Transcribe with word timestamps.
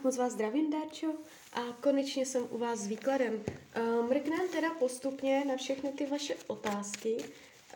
Tak 0.00 0.04
moc 0.04 0.16
vás 0.16 0.32
zdravím, 0.32 0.70
Darčo, 0.70 1.06
a 1.52 1.60
konečně 1.80 2.26
jsem 2.26 2.48
u 2.50 2.58
vás 2.58 2.78
s 2.78 2.86
výkladem. 2.86 3.44
Uh, 3.76 4.08
mrkneme 4.08 4.48
teda 4.48 4.74
postupně 4.74 5.44
na 5.44 5.56
všechny 5.56 5.92
ty 5.92 6.06
vaše 6.06 6.34
otázky. 6.46 7.16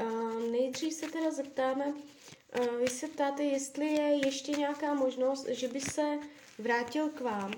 Uh, 0.00 0.50
nejdřív 0.52 0.92
se 0.92 1.06
teda 1.10 1.30
zeptáme, 1.30 1.86
uh, 1.86 2.76
vy 2.76 2.88
se 2.88 3.08
ptáte, 3.08 3.42
jestli 3.42 3.86
je 3.86 4.26
ještě 4.26 4.52
nějaká 4.52 4.94
možnost, 4.94 5.46
že 5.48 5.68
by 5.68 5.80
se 5.80 6.18
vrátil 6.58 7.08
k 7.08 7.20
vám. 7.20 7.52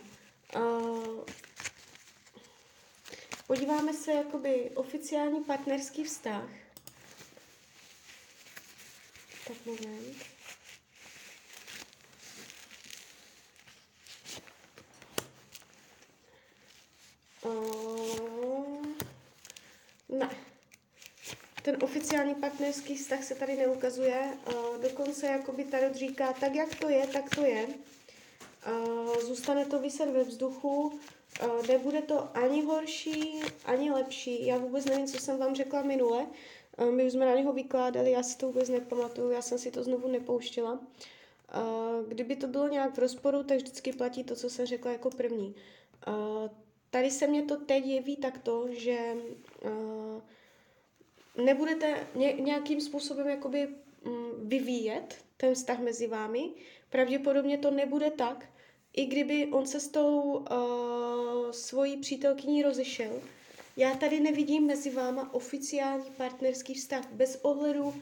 Podíváme 3.46 3.92
se 3.92 4.12
jakoby 4.12 4.70
oficiální 4.74 5.44
partnerský 5.44 6.04
vztah. 6.04 6.48
Tak 9.46 9.56
moment. 9.66 10.35
Ne. 20.08 20.30
Ten 21.62 21.76
oficiální 21.82 22.34
partnerský 22.34 22.96
vztah 22.96 23.24
se 23.24 23.34
tady 23.34 23.56
neukazuje. 23.56 24.32
Uh, 24.46 24.78
dokonce 24.82 25.26
jakoby 25.26 25.64
Tarot 25.64 25.94
říká, 25.94 26.32
tak 26.32 26.54
jak 26.54 26.74
to 26.74 26.88
je, 26.88 27.06
tak 27.06 27.34
to 27.34 27.44
je. 27.44 27.66
Uh, 27.66 29.16
zůstane 29.20 29.64
to 29.64 29.78
vyset 29.78 30.10
ve 30.10 30.24
vzduchu. 30.24 30.86
Uh, 31.44 31.66
nebude 31.68 32.02
to 32.02 32.36
ani 32.36 32.64
horší, 32.64 33.40
ani 33.64 33.90
lepší. 33.90 34.46
Já 34.46 34.58
vůbec 34.58 34.84
nevím, 34.84 35.06
co 35.06 35.18
jsem 35.18 35.38
vám 35.38 35.54
řekla 35.54 35.82
minule. 35.82 36.26
Uh, 36.78 36.90
my 36.90 37.04
už 37.04 37.12
jsme 37.12 37.26
na 37.26 37.34
něho 37.34 37.52
vykládali, 37.52 38.10
já 38.10 38.22
si 38.22 38.38
to 38.38 38.46
vůbec 38.46 38.68
nepamatuju, 38.68 39.30
já 39.30 39.42
jsem 39.42 39.58
si 39.58 39.70
to 39.70 39.84
znovu 39.84 40.08
nepouštěla. 40.08 40.72
Uh, 40.72 42.08
kdyby 42.08 42.36
to 42.36 42.46
bylo 42.46 42.68
nějak 42.68 42.94
v 42.94 42.98
rozporu, 42.98 43.42
tak 43.42 43.56
vždycky 43.56 43.92
platí 43.92 44.24
to, 44.24 44.36
co 44.36 44.50
jsem 44.50 44.66
řekla 44.66 44.92
jako 44.92 45.10
první. 45.10 45.54
Tady 46.96 47.10
se 47.10 47.26
mě 47.26 47.42
to 47.42 47.56
teď 47.56 47.86
jeví 47.86 48.16
takto, 48.16 48.66
že 48.70 49.14
uh, 49.64 50.22
nebudete 51.44 52.06
ně, 52.14 52.32
nějakým 52.32 52.80
způsobem 52.80 53.28
jakoby 53.28 53.68
um, 53.68 54.48
vyvíjet 54.48 55.18
ten 55.36 55.54
vztah 55.54 55.78
mezi 55.78 56.06
vámi. 56.06 56.50
Pravděpodobně 56.90 57.58
to 57.58 57.70
nebude 57.70 58.10
tak, 58.10 58.48
i 58.92 59.06
kdyby 59.06 59.46
on 59.46 59.66
se 59.66 59.80
s 59.80 59.88
tou 59.88 60.20
uh, 60.20 61.50
svojí 61.50 61.96
přítelkyní 61.96 62.62
rozešel. 62.62 63.22
Já 63.76 63.94
tady 63.94 64.20
nevidím 64.20 64.66
mezi 64.66 64.90
váma 64.90 65.34
oficiální 65.34 66.10
partnerský 66.10 66.74
vztah 66.74 67.12
bez 67.12 67.38
ohledu 67.42 67.84
uh, 67.84 67.94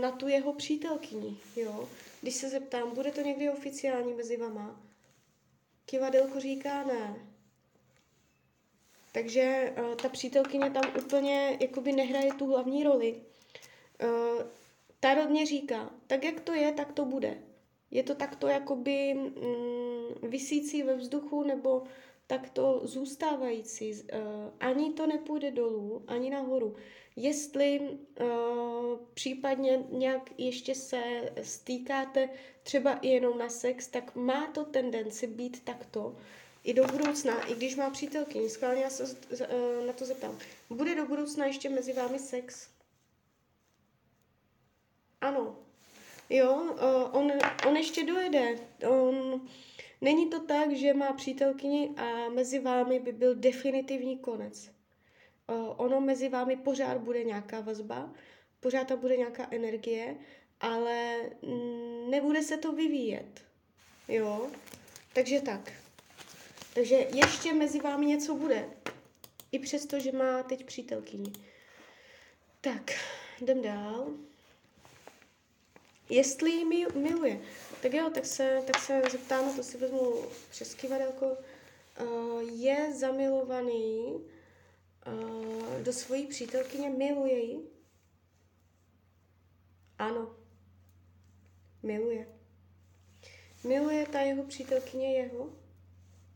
na 0.00 0.10
tu 0.10 0.28
jeho 0.28 0.52
přítelkyni. 0.52 1.36
Jo? 1.56 1.88
Když 2.22 2.34
se 2.34 2.48
zeptám, 2.48 2.94
bude 2.94 3.12
to 3.12 3.20
někdy 3.20 3.50
oficiální 3.50 4.14
mezi 4.14 4.36
váma? 4.36 4.80
Kivadelko 5.86 6.40
říká 6.40 6.84
ne. 6.84 7.35
Takže 9.16 9.74
uh, 9.78 9.94
ta 9.94 10.08
přítelkyně 10.08 10.70
tam 10.70 10.82
úplně 10.98 11.56
jakoby 11.60 11.92
nehraje 11.92 12.34
tu 12.34 12.46
hlavní 12.46 12.84
roli. 12.84 13.20
Uh, 14.04 14.42
ta 15.00 15.14
rodně 15.14 15.46
říká, 15.46 15.90
tak 16.06 16.24
jak 16.24 16.40
to 16.40 16.52
je, 16.52 16.72
tak 16.72 16.92
to 16.92 17.04
bude. 17.04 17.38
Je 17.90 18.02
to 18.02 18.14
takto 18.14 18.46
jakoby 18.46 19.14
mm, 19.14 20.30
vysící 20.30 20.82
ve 20.82 20.96
vzduchu 20.96 21.42
nebo 21.42 21.82
takto 22.26 22.80
zůstávající. 22.84 23.92
Uh, 23.92 23.98
ani 24.60 24.92
to 24.92 25.06
nepůjde 25.06 25.50
dolů, 25.50 26.04
ani 26.06 26.30
nahoru. 26.30 26.76
Jestli 27.16 27.80
uh, 27.80 28.26
případně 29.14 29.84
nějak 29.90 30.30
ještě 30.38 30.74
se 30.74 31.32
stýkáte 31.42 32.28
třeba 32.62 32.92
i 32.92 33.08
jenom 33.08 33.38
na 33.38 33.48
sex, 33.48 33.88
tak 33.88 34.16
má 34.16 34.46
to 34.46 34.64
tendenci 34.64 35.26
být 35.26 35.64
takto 35.64 36.16
i 36.66 36.74
do 36.74 36.84
budoucna, 36.84 37.42
i 37.46 37.54
když 37.54 37.76
má 37.76 37.90
přítelkyni, 37.90 38.50
schválně 38.50 38.82
já 38.82 38.90
se 38.90 39.16
na 39.86 39.92
to 39.92 40.04
zeptám, 40.04 40.38
bude 40.70 40.94
do 40.94 41.06
budoucna 41.06 41.46
ještě 41.46 41.68
mezi 41.68 41.92
vámi 41.92 42.18
sex? 42.18 42.68
Ano. 45.20 45.58
Jo, 46.30 46.76
on, 47.12 47.32
on 47.68 47.76
ještě 47.76 48.04
dojede. 48.04 48.58
On, 48.88 49.40
není 50.00 50.30
to 50.30 50.40
tak, 50.40 50.72
že 50.72 50.94
má 50.94 51.12
přítelkyni 51.12 51.90
a 51.96 52.28
mezi 52.28 52.58
vámi 52.58 52.98
by 52.98 53.12
byl 53.12 53.34
definitivní 53.34 54.18
konec. 54.18 54.70
Ono 55.76 56.00
mezi 56.00 56.28
vámi 56.28 56.56
pořád 56.56 56.98
bude 56.98 57.24
nějaká 57.24 57.60
vazba, 57.60 58.12
pořád 58.60 58.88
tam 58.88 58.98
bude 58.98 59.16
nějaká 59.16 59.48
energie, 59.50 60.16
ale 60.60 61.16
nebude 62.10 62.42
se 62.42 62.56
to 62.56 62.72
vyvíjet. 62.72 63.44
Jo, 64.08 64.50
takže 65.12 65.40
tak. 65.40 65.72
Takže 66.76 66.94
ještě 66.94 67.54
mezi 67.54 67.80
vámi 67.80 68.06
něco 68.06 68.34
bude. 68.34 68.70
I 69.52 69.58
přesto, 69.58 70.00
že 70.00 70.12
má 70.12 70.42
teď 70.42 70.64
přítelkyni. 70.64 71.32
Tak, 72.60 72.90
jdem 73.40 73.62
dál. 73.62 74.06
Jestli 76.08 76.50
ji 76.50 76.64
miluje. 76.94 77.40
Tak 77.82 77.94
jo, 77.94 78.10
tak 78.14 78.26
se, 78.26 78.62
tak 78.66 78.78
se 78.78 79.02
zeptám, 79.12 79.56
to 79.56 79.62
si 79.62 79.78
vezmu 79.78 80.24
přes 80.50 80.74
kivadelko. 80.74 81.26
Uh, 82.00 82.40
je 82.40 82.94
zamilovaný 82.94 84.04
uh, 84.06 85.82
do 85.82 85.92
svojí 85.92 86.26
přítelkyně, 86.26 86.90
miluje 86.90 87.38
ji? 87.38 87.60
Ano. 89.98 90.36
Miluje. 91.82 92.28
Miluje 93.64 94.06
ta 94.06 94.20
jeho 94.20 94.44
přítelkyně 94.44 95.18
jeho? 95.18 95.65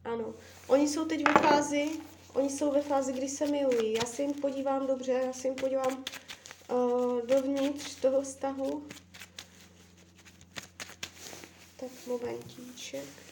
Ano. 0.05 0.34
Oni 0.66 0.88
jsou 0.88 1.05
teď 1.05 1.27
ve 1.27 1.33
fázi, 1.33 1.91
oni 2.34 2.50
jsou 2.50 2.72
ve 2.72 2.83
fázi, 2.83 3.12
kdy 3.12 3.28
se 3.28 3.47
milují. 3.47 3.93
Já 3.93 4.05
se 4.05 4.22
jim 4.22 4.34
podívám 4.34 4.87
dobře, 4.87 5.12
já 5.12 5.33
se 5.33 5.49
jim 5.49 5.55
podívám 5.55 6.05
uh, 6.71 7.27
dovnitř 7.27 7.94
toho 7.94 8.22
vztahu. 8.22 8.88
Tak 11.77 11.91
momentíček. 12.06 13.30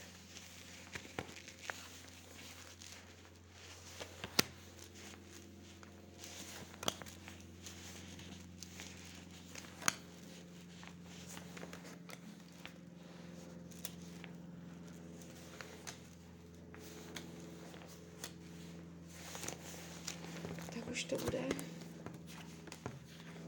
Už 20.99 21.05
to 21.05 21.17
bude. 21.17 21.41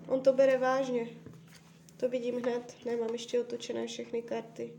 On 0.09 0.21
to 0.21 0.33
bere 0.33 0.59
vážně. 0.59 1.09
To 1.97 2.09
vidím 2.09 2.34
hned. 2.34 2.77
Nemám 2.84 3.09
ještě 3.12 3.41
otočené 3.41 3.87
všechny 3.87 4.22
karty. 4.22 4.72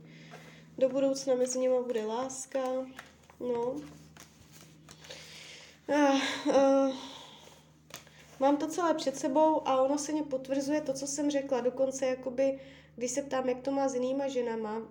Do 0.77 0.89
budoucna 0.89 1.35
mezi 1.35 1.59
nimi 1.59 1.75
bude 1.87 2.05
láska. 2.05 2.59
No. 3.39 3.75
Uh, 5.87 6.21
uh, 6.47 6.95
mám 8.39 8.57
to 8.57 8.67
celé 8.67 8.93
před 8.93 9.17
sebou 9.17 9.67
a 9.67 9.81
ono 9.81 9.97
se 9.97 10.11
mě 10.11 10.23
potvrzuje 10.23 10.81
to, 10.81 10.93
co 10.93 11.07
jsem 11.07 11.31
řekla. 11.31 11.61
Dokonce, 11.61 12.05
jakoby, 12.05 12.59
když 12.95 13.11
se 13.11 13.21
ptám, 13.21 13.49
jak 13.49 13.61
to 13.61 13.71
má 13.71 13.87
s 13.87 13.93
jinýma 13.93 14.27
ženama, 14.27 14.77
uh, 14.77 14.85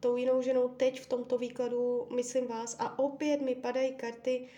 tou 0.00 0.16
jinou 0.16 0.42
ženou 0.42 0.68
teď 0.68 1.00
v 1.00 1.06
tomto 1.06 1.38
výkladu 1.38 2.08
myslím 2.14 2.46
vás 2.46 2.76
a 2.78 2.98
opět 2.98 3.40
mi 3.40 3.54
padají 3.54 3.94
karty, 3.94 4.48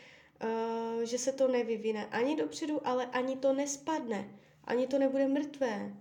že 1.04 1.18
se 1.18 1.32
to 1.32 1.48
nevyvine 1.48 2.06
ani 2.06 2.36
dopředu, 2.36 2.86
ale 2.86 3.06
ani 3.06 3.36
to 3.36 3.52
nespadne, 3.52 4.38
ani 4.64 4.86
to 4.86 4.98
nebude 4.98 5.28
mrtvé, 5.28 5.96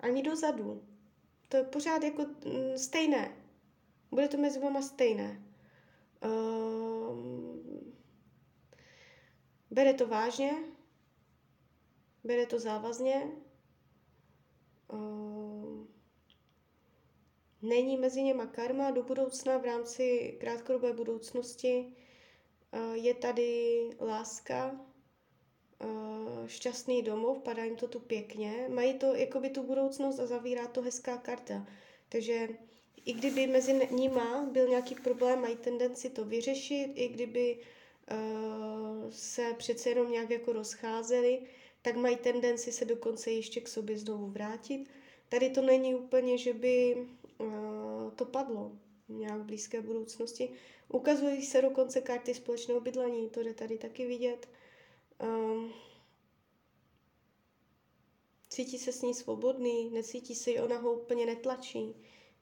ani 0.00 0.22
dozadu. 0.22 0.82
To 1.48 1.56
je 1.56 1.64
pořád 1.64 2.02
jako 2.02 2.22
mm, 2.22 2.78
stejné. 2.78 3.36
Bude 4.10 4.28
to 4.28 4.36
mezi 4.36 4.60
váma 4.60 4.82
stejné. 4.82 5.42
Uh, 6.24 7.18
bere 9.70 9.94
to 9.94 10.06
vážně, 10.06 10.52
bere 12.24 12.46
to 12.46 12.58
závazně, 12.58 13.30
uh, 14.92 15.86
není 17.62 17.96
mezi 17.96 18.22
něma 18.22 18.46
karma 18.46 18.90
do 18.90 19.02
budoucna 19.02 19.58
v 19.58 19.64
rámci 19.64 20.36
krátkodobé 20.40 20.92
budoucnosti 20.92 21.92
Eh, 21.92 22.09
je 22.92 23.14
tady 23.14 23.80
láska, 24.00 24.80
eh, 25.80 26.48
šťastný 26.48 27.02
domov, 27.02 27.38
padá 27.38 27.64
jim 27.64 27.76
to 27.76 27.88
tu 27.88 28.00
pěkně, 28.00 28.66
mají 28.68 28.94
to 28.94 29.14
jakoby 29.14 29.50
tu 29.50 29.62
budoucnost 29.62 30.18
a 30.18 30.26
zavírá 30.26 30.66
to 30.66 30.82
hezká 30.82 31.16
karta. 31.16 31.66
Takže 32.08 32.48
i 33.04 33.12
kdyby 33.12 33.46
mezi 33.46 33.88
nima 33.90 34.48
byl 34.52 34.68
nějaký 34.68 34.94
problém, 34.94 35.40
mají 35.40 35.56
tendenci 35.56 36.10
to 36.10 36.24
vyřešit, 36.24 36.92
i 36.94 37.08
kdyby 37.08 37.58
uh, 38.10 39.10
se 39.10 39.54
přece 39.58 39.88
jenom 39.88 40.12
nějak 40.12 40.30
jako 40.30 40.52
rozcházeli, 40.52 41.42
tak 41.82 41.96
mají 41.96 42.16
tendenci 42.16 42.72
se 42.72 42.84
dokonce 42.84 43.30
ještě 43.30 43.60
k 43.60 43.68
sobě 43.68 43.98
znovu 43.98 44.26
vrátit. 44.26 44.88
Tady 45.28 45.50
to 45.50 45.62
není 45.62 45.94
úplně, 45.94 46.38
že 46.38 46.52
by 46.52 47.06
to 48.16 48.24
padlo. 48.24 48.72
nějak 49.08 49.40
v 49.40 49.44
blízké 49.44 49.80
budoucnosti. 49.80 50.50
Ukazují 50.92 51.42
se 51.42 51.62
dokonce 51.62 52.00
karty 52.00 52.34
společného 52.34 52.80
bydlení, 52.80 53.30
to 53.30 53.42
jde 53.42 53.54
tady 53.54 53.78
taky 53.78 54.06
vidět. 54.06 54.48
Um, 55.22 55.72
cítí 58.48 58.78
se 58.78 58.92
s 58.92 59.02
ní 59.02 59.14
svobodný, 59.14 59.90
necítí 59.90 60.34
se, 60.34 60.50
ona 60.50 60.78
ho 60.78 60.92
úplně 60.92 61.26
netlačí, 61.26 61.94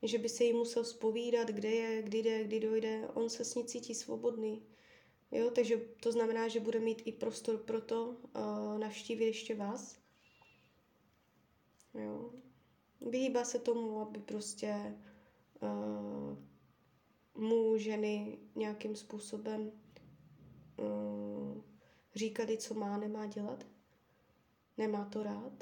že 0.02 0.18
by 0.18 0.28
se 0.28 0.44
jí 0.44 0.52
musel 0.52 0.84
spovídat, 0.84 1.48
kde 1.48 1.70
je, 1.70 2.02
kdy 2.02 2.18
jde, 2.18 2.44
kdy 2.44 2.60
dojde, 2.60 3.08
on 3.14 3.30
se 3.30 3.44
s 3.44 3.54
ní 3.54 3.64
cítí 3.64 3.94
svobodný. 3.94 4.66
Jo, 5.30 5.50
takže 5.50 5.76
to 6.02 6.12
znamená, 6.12 6.48
že 6.48 6.60
bude 6.60 6.80
mít 6.80 7.02
i 7.04 7.12
prostor 7.12 7.58
pro 7.58 7.80
to 7.80 8.04
uh, 8.06 8.78
navštívit 8.78 9.24
ještě 9.24 9.54
vás. 9.54 9.98
Jo. 11.94 12.32
Vyhýbá 13.00 13.44
se 13.44 13.58
tomu, 13.58 14.00
aby 14.00 14.18
prostě 14.18 14.96
uh, 15.62 16.48
mu 17.38 17.78
ženy 17.78 18.38
nějakým 18.54 18.96
způsobem 18.96 19.72
uh, 20.76 21.62
říkali, 22.14 22.56
co 22.58 22.74
má, 22.74 22.96
nemá 22.96 23.26
dělat. 23.26 23.66
Nemá 24.78 25.04
to 25.04 25.22
rád. 25.22 25.52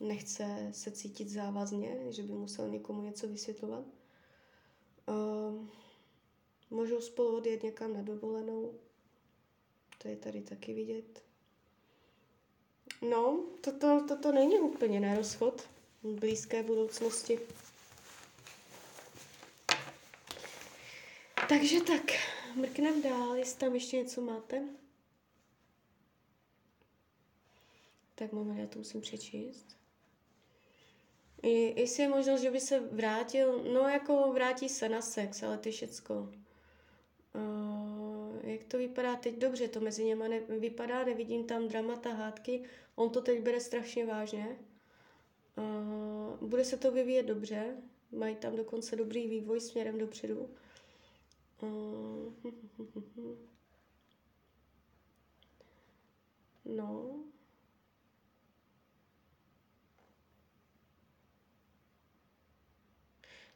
Nechce 0.00 0.68
se 0.72 0.90
cítit 0.90 1.28
závazně, 1.28 2.12
že 2.12 2.22
by 2.22 2.32
musel 2.32 2.68
někomu 2.68 3.02
něco 3.02 3.28
vysvětlovat. 3.28 3.84
Uh, 5.08 5.66
můžou 6.70 7.00
spolu 7.00 7.36
odjet 7.36 7.62
někam 7.62 7.92
na 7.94 8.02
dovolenou. 8.02 8.74
To 9.98 10.08
je 10.08 10.16
tady 10.16 10.42
taky 10.42 10.74
vidět. 10.74 11.22
No, 13.10 13.44
toto, 13.60 14.04
toto 14.08 14.32
není 14.32 14.60
úplně 14.60 15.00
na 15.00 15.14
rozchod 15.14 15.68
v 16.02 16.14
blízké 16.14 16.62
budoucnosti. 16.62 17.38
Takže 21.50 21.80
tak, 21.80 22.02
mrknem 22.54 23.02
dál, 23.02 23.34
jestli 23.36 23.58
tam 23.58 23.74
ještě 23.74 23.96
něco 23.96 24.20
máte. 24.20 24.62
Tak 28.14 28.32
moment, 28.32 28.58
já 28.58 28.66
to 28.66 28.78
musím 28.78 29.00
přečíst. 29.00 29.66
I, 31.42 31.80
jestli 31.80 32.02
je 32.02 32.08
možnost, 32.08 32.40
že 32.40 32.50
by 32.50 32.60
se 32.60 32.80
vrátil, 32.80 33.64
no 33.72 33.80
jako 33.80 34.32
vrátí 34.32 34.68
se 34.68 34.88
na 34.88 35.02
sex, 35.02 35.42
ale 35.42 35.58
je 35.64 35.72
všecko. 35.72 36.14
Uh, 37.34 38.50
jak 38.50 38.64
to 38.64 38.78
vypadá 38.78 39.16
teď? 39.16 39.38
Dobře, 39.38 39.68
to 39.68 39.80
mezi 39.80 40.04
něma 40.04 40.28
ne, 40.28 40.40
vypadá, 40.40 41.04
nevidím 41.04 41.44
tam 41.44 41.68
dramata, 41.68 42.12
hádky. 42.12 42.62
On 42.94 43.10
to 43.10 43.20
teď 43.20 43.40
bere 43.40 43.60
strašně 43.60 44.06
vážně. 44.06 44.58
Uh, 45.56 46.48
bude 46.48 46.64
se 46.64 46.76
to 46.76 46.90
vyvíjet 46.90 47.26
dobře, 47.26 47.76
mají 48.12 48.36
tam 48.36 48.56
dokonce 48.56 48.96
dobrý 48.96 49.28
vývoj 49.28 49.60
směrem 49.60 49.98
dopředu. 49.98 50.50
Uh, 51.62 52.32
no. 56.64 57.24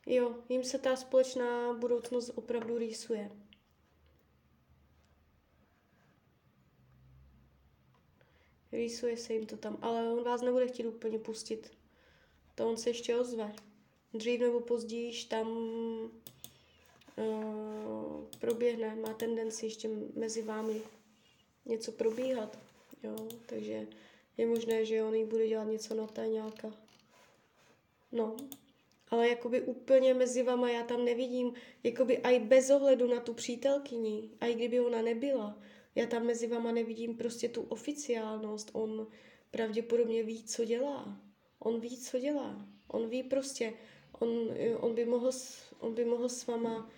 Jo, 0.06 0.34
jim 0.48 0.64
se 0.64 0.78
ta 0.78 0.96
společná 0.96 1.72
budoucnost 1.72 2.30
opravdu 2.34 2.78
rýsuje. 2.78 3.30
Rýsuje 8.72 9.16
se 9.16 9.34
jim 9.34 9.46
to 9.46 9.56
tam, 9.56 9.78
ale 9.82 10.12
on 10.12 10.24
vás 10.24 10.42
nebude 10.42 10.68
chtít 10.68 10.86
úplně 10.86 11.18
pustit. 11.18 11.78
To 12.54 12.68
on 12.68 12.76
se 12.76 12.90
ještě 12.90 13.16
ozve. 13.16 13.54
Dřív 14.14 14.40
nebo 14.40 14.60
později 14.60 15.24
tam 15.24 15.46
proběhne, 18.40 18.94
má 18.94 19.14
tendenci 19.14 19.66
ještě 19.66 19.90
mezi 20.14 20.42
vámi 20.42 20.82
něco 21.66 21.92
probíhat. 21.92 22.58
Jo, 23.02 23.28
takže 23.46 23.86
je 24.36 24.46
možné, 24.46 24.84
že 24.84 25.02
on 25.02 25.14
jí 25.14 25.24
bude 25.24 25.48
dělat 25.48 25.64
něco 25.64 25.94
na 25.94 26.06
té 26.06 26.26
nějaká. 26.26 26.72
No, 28.12 28.36
ale 29.10 29.28
jakoby 29.28 29.60
úplně 29.60 30.14
mezi 30.14 30.42
vama 30.42 30.70
já 30.70 30.82
tam 30.82 31.04
nevidím, 31.04 31.54
jakoby 31.82 32.16
i 32.16 32.38
bez 32.38 32.70
ohledu 32.70 33.06
na 33.06 33.20
tu 33.20 33.34
přítelkyni, 33.34 34.30
a 34.40 34.46
i 34.46 34.54
kdyby 34.54 34.80
ona 34.80 35.02
nebyla, 35.02 35.58
já 35.94 36.06
tam 36.06 36.26
mezi 36.26 36.46
vama 36.46 36.72
nevidím 36.72 37.16
prostě 37.16 37.48
tu 37.48 37.62
oficiálnost. 37.62 38.70
On 38.72 39.06
pravděpodobně 39.50 40.22
ví, 40.22 40.44
co 40.44 40.64
dělá. 40.64 41.18
On 41.58 41.80
ví, 41.80 41.98
co 41.98 42.18
dělá. 42.18 42.66
On 42.88 43.08
ví 43.08 43.22
prostě, 43.22 43.74
on, 44.20 44.48
on, 44.80 44.94
by, 44.94 45.04
mohl, 45.04 45.30
on 45.80 45.94
by 45.94 46.04
mohl 46.04 46.28
s 46.28 46.46
váma 46.46 46.90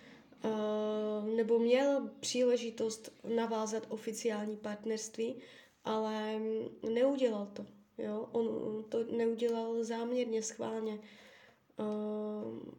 nebo 1.35 1.59
měl 1.59 2.09
příležitost 2.19 3.11
navázat 3.35 3.85
oficiální 3.89 4.57
partnerství, 4.57 5.35
ale 5.83 6.39
neudělal 6.93 7.51
to. 7.53 7.65
Jo? 7.97 8.29
On 8.31 8.83
to 8.89 9.03
neudělal 9.03 9.83
záměrně, 9.83 10.43
schválně. 10.43 10.99
Uh, 11.79 12.73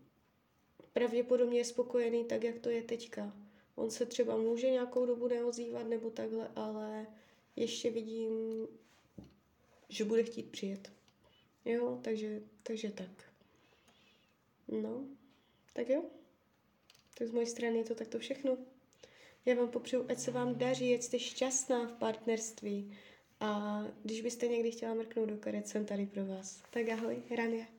pravděpodobně 0.92 1.58
je 1.58 1.64
spokojený 1.64 2.24
tak, 2.24 2.44
jak 2.44 2.58
to 2.58 2.70
je 2.70 2.82
teďka. 2.82 3.32
On 3.74 3.90
se 3.90 4.06
třeba 4.06 4.36
může 4.36 4.70
nějakou 4.70 5.06
dobu 5.06 5.28
neozývat 5.28 5.86
nebo 5.86 6.10
takhle, 6.10 6.50
ale 6.56 7.06
ještě 7.56 7.90
vidím, 7.90 8.66
že 9.88 10.04
bude 10.04 10.22
chtít 10.22 10.50
přijet. 10.50 10.92
Jo, 11.64 11.98
takže, 12.02 12.42
takže 12.62 12.90
tak. 12.90 13.24
No, 14.68 15.04
tak 15.72 15.88
jo. 15.88 16.04
Tak 17.18 17.28
z 17.28 17.30
mojej 17.30 17.46
strany 17.46 17.78
je 17.78 17.84
to 17.84 17.94
takto 17.94 18.18
všechno. 18.18 18.58
Já 19.46 19.54
vám 19.54 19.68
popřeju, 19.68 20.06
ať 20.08 20.18
se 20.18 20.30
vám 20.30 20.54
daří, 20.54 20.94
ať 20.94 21.02
jste 21.02 21.18
šťastná 21.18 21.86
v 21.86 21.92
partnerství. 21.92 22.96
A 23.40 23.82
když 24.04 24.20
byste 24.20 24.48
někdy 24.48 24.70
chtěla 24.70 24.94
mrknout 24.94 25.28
do 25.28 25.36
karet, 25.36 25.68
jsem 25.68 25.84
tady 25.84 26.06
pro 26.06 26.26
vás. 26.26 26.62
Tak 26.70 26.88
ahoj, 26.88 27.22
Rania. 27.36 27.77